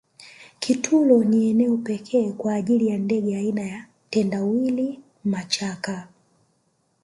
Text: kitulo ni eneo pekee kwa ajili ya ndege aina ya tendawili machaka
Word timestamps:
kitulo 0.59 1.23
ni 1.23 1.49
eneo 1.49 1.77
pekee 1.77 2.31
kwa 2.31 2.53
ajili 2.55 2.87
ya 2.87 2.97
ndege 2.97 3.37
aina 3.37 3.61
ya 3.61 3.85
tendawili 4.09 4.99
machaka 5.23 6.07